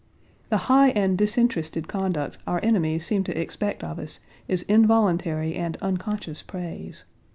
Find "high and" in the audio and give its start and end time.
0.65-1.15